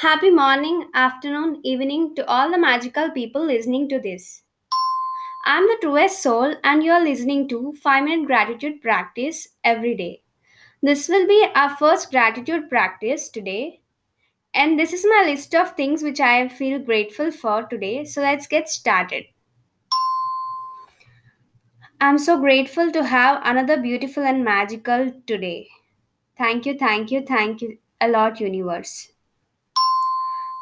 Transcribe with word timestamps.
Happy 0.00 0.30
morning, 0.30 0.88
afternoon, 0.94 1.60
evening 1.64 2.14
to 2.14 2.24
all 2.28 2.52
the 2.52 2.56
magical 2.56 3.10
people 3.10 3.44
listening 3.44 3.88
to 3.88 3.98
this. 3.98 4.44
I'm 5.44 5.64
the 5.64 5.76
truest 5.80 6.22
soul, 6.22 6.54
and 6.62 6.84
you're 6.84 7.02
listening 7.02 7.48
to 7.48 7.74
5 7.82 8.04
Minute 8.04 8.28
Gratitude 8.28 8.80
Practice 8.80 9.48
every 9.64 9.96
day. 9.96 10.22
This 10.84 11.08
will 11.08 11.26
be 11.26 11.48
our 11.52 11.76
first 11.78 12.12
gratitude 12.12 12.68
practice 12.68 13.28
today, 13.28 13.80
and 14.54 14.78
this 14.78 14.92
is 14.92 15.04
my 15.04 15.24
list 15.26 15.52
of 15.56 15.72
things 15.72 16.04
which 16.04 16.20
I 16.20 16.48
feel 16.48 16.78
grateful 16.78 17.32
for 17.32 17.64
today. 17.64 18.04
So 18.04 18.20
let's 18.20 18.46
get 18.46 18.68
started. 18.68 19.24
I'm 22.00 22.18
so 22.18 22.38
grateful 22.38 22.92
to 22.92 23.02
have 23.02 23.42
another 23.42 23.82
beautiful 23.82 24.22
and 24.22 24.44
magical 24.44 25.10
today. 25.26 25.66
Thank 26.36 26.66
you, 26.66 26.78
thank 26.78 27.10
you, 27.10 27.22
thank 27.26 27.62
you 27.62 27.78
a 28.00 28.06
lot, 28.06 28.38
universe. 28.38 29.08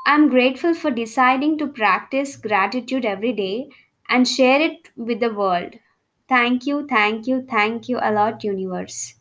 I'm 0.07 0.29
grateful 0.29 0.73
for 0.73 0.91
deciding 0.91 1.59
to 1.59 1.67
practice 1.67 2.37
gratitude 2.37 3.05
every 3.05 3.33
day 3.33 3.69
and 4.09 4.27
share 4.27 4.61
it 4.61 4.89
with 4.97 5.19
the 5.19 5.35
world. 5.35 5.75
Thank 6.29 6.65
you, 6.65 6.87
thank 6.87 7.27
you, 7.27 7.43
thank 7.43 7.89
you 7.89 7.99
a 8.01 8.13
lot, 8.13 8.45
universe. 8.45 9.17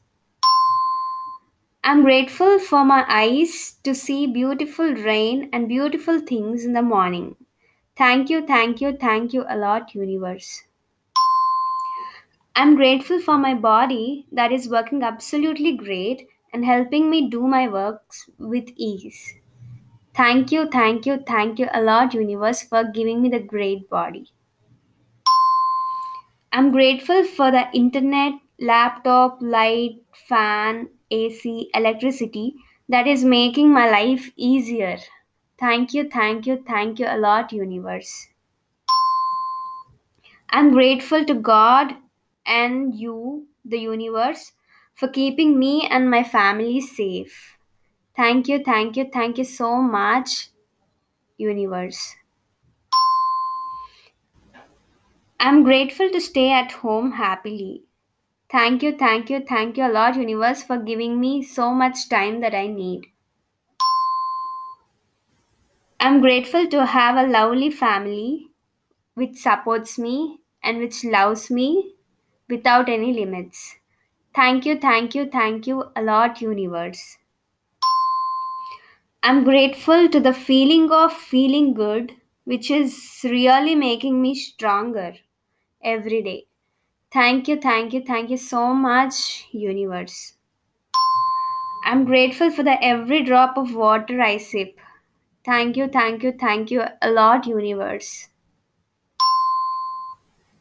I'm 1.84 2.04
grateful 2.04 2.60
for 2.60 2.86
my 2.86 3.04
eyes 3.10 3.78
to 3.84 3.96
see 3.96 4.28
beautiful 4.28 4.94
rain 4.94 5.50
and 5.52 5.68
beautiful 5.68 6.20
things 6.20 6.64
in 6.64 6.74
the 6.74 6.84
morning. 6.84 7.36
Thank 7.98 8.30
you, 8.30 8.46
thank 8.46 8.80
you, 8.80 8.96
thank 8.96 9.34
you 9.34 9.44
a 9.50 9.58
lot, 9.58 9.96
universe. 9.96 10.66
I'm 12.56 12.76
grateful 12.76 13.20
for 13.20 13.40
my 13.40 13.56
body 13.56 14.28
that 14.32 14.52
is 14.52 14.70
working 14.70 15.02
absolutely 15.02 15.76
great 15.76 16.28
and 16.54 16.64
helping 16.64 17.10
me 17.10 17.28
do 17.28 17.48
my 17.48 17.68
works 17.68 18.30
with 18.38 18.70
ease. 18.78 19.34
Thank 20.18 20.52
you, 20.52 20.68
thank 20.68 21.06
you, 21.06 21.18
thank 21.18 21.60
you 21.60 21.68
a 21.72 21.80
lot, 21.80 22.16
universe, 22.16 22.64
for 22.64 22.84
giving 22.86 23.22
me 23.22 23.30
the 23.30 23.38
great 23.40 23.88
body. 23.88 24.32
I'm 26.52 26.72
grateful 26.72 27.24
for 27.24 27.52
the 27.52 27.70
internet, 27.72 28.34
laptop, 28.60 29.38
light, 29.44 30.02
fan, 30.28 30.90
AC, 31.12 31.70
electricity 31.72 32.56
that 32.90 33.06
is 33.06 33.24
making 33.24 33.72
my 33.72 33.88
life 33.92 34.32
easier. 34.36 34.98
Thank 35.60 35.94
you, 35.94 36.10
thank 36.10 36.48
you, 36.48 36.64
thank 36.66 36.98
you 36.98 37.06
a 37.08 37.18
lot, 37.20 37.52
universe. 37.54 38.30
I'm 40.50 40.72
grateful 40.72 41.24
to 41.24 41.36
God 41.36 41.98
and 42.48 42.96
you, 42.96 43.48
the 43.64 43.78
universe, 43.78 44.54
for 44.96 45.08
keeping 45.08 45.60
me 45.60 45.88
and 45.88 46.10
my 46.10 46.24
family 46.24 46.82
safe. 46.82 47.60
Thank 48.18 48.48
you, 48.48 48.64
thank 48.64 48.98
you, 48.98 49.06
thank 49.14 49.38
you 49.38 49.44
so 49.44 49.76
much, 49.80 50.50
universe. 51.38 52.16
I'm 55.40 55.64
grateful 55.64 56.10
to 56.10 56.20
stay 56.20 56.52
at 56.52 56.74
home 56.74 57.14
happily. 57.14 57.84
Thank 58.52 58.84
you, 58.84 58.98
thank 58.98 59.30
you, 59.30 59.42
thank 59.42 59.78
you 59.78 59.88
a 59.88 59.92
lot, 59.92 60.16
universe, 60.18 60.64
for 60.64 60.78
giving 60.78 61.20
me 61.20 61.44
so 61.44 61.74
much 61.74 62.10
time 62.10 62.42
that 62.42 62.56
I 62.56 62.68
need. 62.68 63.08
I'm 66.00 66.22
grateful 66.22 66.68
to 66.70 66.86
have 66.86 67.18
a 67.18 67.28
lovely 67.30 67.70
family 67.70 68.52
which 69.16 69.38
supports 69.38 70.00
me 70.00 70.42
and 70.64 70.80
which 70.80 71.04
loves 71.06 71.52
me 71.52 71.96
without 72.50 72.90
any 72.90 73.14
limits. 73.14 73.78
Thank 74.36 74.66
you, 74.66 74.80
thank 74.80 75.16
you, 75.16 75.28
thank 75.28 75.68
you 75.68 75.92
a 75.96 76.04
lot, 76.04 76.42
universe. 76.42 77.18
I'm 79.28 79.44
grateful 79.44 80.08
to 80.10 80.20
the 80.20 80.34
feeling 80.34 80.92
of 80.92 81.12
feeling 81.12 81.74
good, 81.74 82.12
which 82.44 82.70
is 82.70 83.22
really 83.24 83.74
making 83.74 84.22
me 84.22 84.36
stronger 84.36 85.16
every 85.84 86.22
day. 86.22 86.46
Thank 87.12 87.48
you, 87.48 87.60
thank 87.60 87.92
you, 87.92 88.04
thank 88.06 88.30
you 88.30 88.38
so 88.38 88.76
much, 88.76 89.48
universe. 89.52 90.34
I'm 91.86 92.06
grateful 92.06 92.52
for 92.52 92.62
the 92.62 92.78
every 92.84 93.24
drop 93.24 93.58
of 93.58 93.74
water 93.74 94.22
I 94.22 94.38
sip. 94.38 94.78
Thank 95.44 95.76
you, 95.76 95.88
thank 95.88 96.22
you, 96.22 96.32
thank 96.40 96.70
you 96.70 96.84
a 97.02 97.10
lot, 97.10 97.48
universe. 97.48 98.28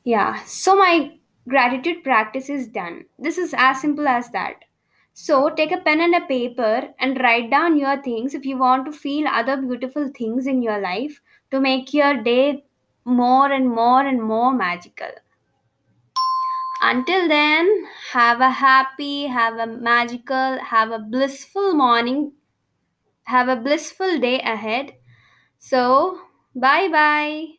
Yeah, 0.05 0.43
so 0.45 0.75
my 0.75 1.19
gratitude 1.47 2.03
practice 2.03 2.49
is 2.49 2.67
done. 2.67 3.05
This 3.19 3.37
is 3.37 3.55
as 3.55 3.83
simple 3.83 4.09
as 4.09 4.31
that. 4.31 4.65
So 5.15 5.49
take 5.49 5.73
a 5.73 5.79
pen 5.79 6.01
and 6.03 6.15
a 6.15 6.21
paper 6.27 6.93
and 6.99 7.19
write 7.21 7.51
down 7.51 7.79
your 7.79 8.03
things 8.03 8.35
if 8.35 8.45
you 8.45 8.59
want 8.59 8.85
to 8.87 8.93
feel 8.93 9.27
other 9.27 9.57
beautiful 9.57 10.11
things 10.17 10.47
in 10.47 10.63
your 10.63 10.79
life 10.79 11.23
to 11.51 11.61
make 11.61 11.95
your 11.95 12.23
day 12.23 12.65
more 13.07 13.51
and 13.51 13.71
more 13.71 14.03
and 14.03 14.23
more 14.23 14.53
magical. 14.53 15.11
Until 16.81 17.27
then, 17.29 17.87
have 18.13 18.41
a 18.41 18.51
happy, 18.51 19.27
have 19.27 19.55
a 19.59 19.67
magical, 19.67 20.59
have 20.61 20.93
a 20.93 20.99
blissful 21.01 21.75
morning, 21.75 22.33
have 23.25 23.49
a 23.49 23.57
blissful 23.57 24.19
day 24.21 24.41
ahead. 24.41 24.95
So, 25.59 26.21
bye 26.55 26.89
bye. 26.89 27.59